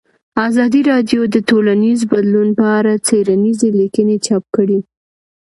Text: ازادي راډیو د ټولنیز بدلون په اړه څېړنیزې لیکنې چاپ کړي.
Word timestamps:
ازادي 0.47 0.81
راډیو 0.91 1.21
د 1.33 1.35
ټولنیز 1.49 1.99
بدلون 2.11 2.49
په 2.59 2.65
اړه 2.79 2.93
څېړنیزې 3.07 3.69
لیکنې 3.79 4.17
چاپ 4.25 4.43
کړي. 4.55 4.79